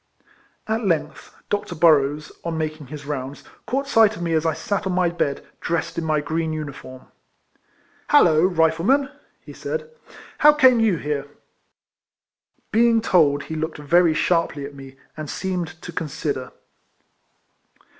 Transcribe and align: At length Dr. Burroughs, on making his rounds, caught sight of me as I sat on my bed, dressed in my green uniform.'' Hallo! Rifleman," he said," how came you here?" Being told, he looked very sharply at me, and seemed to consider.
At 0.65 0.83
length 0.83 1.35
Dr. 1.47 1.75
Burroughs, 1.75 2.31
on 2.43 2.57
making 2.57 2.87
his 2.87 3.05
rounds, 3.05 3.43
caught 3.67 3.85
sight 3.87 4.15
of 4.15 4.23
me 4.23 4.33
as 4.33 4.47
I 4.47 4.55
sat 4.55 4.87
on 4.87 4.93
my 4.93 5.09
bed, 5.09 5.45
dressed 5.59 5.95
in 5.95 6.03
my 6.03 6.21
green 6.21 6.51
uniform.'' 6.53 7.03
Hallo! 8.09 8.41
Rifleman," 8.47 9.11
he 9.41 9.53
said," 9.53 9.91
how 10.39 10.53
came 10.53 10.79
you 10.79 10.95
here?" 10.97 11.27
Being 12.71 12.99
told, 12.99 13.43
he 13.43 13.55
looked 13.55 13.77
very 13.77 14.15
sharply 14.15 14.65
at 14.65 14.73
me, 14.73 14.95
and 15.15 15.29
seemed 15.29 15.79
to 15.83 15.91
consider. 15.91 16.51